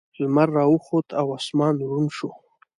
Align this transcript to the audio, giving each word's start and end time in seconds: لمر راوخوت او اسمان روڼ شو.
لمر 0.21 0.49
راوخوت 0.57 1.07
او 1.19 1.27
اسمان 1.39 1.73
روڼ 1.89 2.05
شو. 2.17 2.29